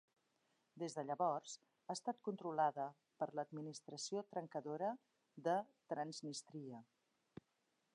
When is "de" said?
0.99-1.03, 5.51-5.59